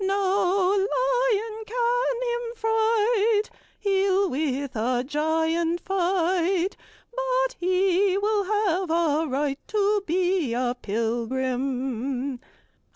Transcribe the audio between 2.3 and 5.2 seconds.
him fright; He'll with a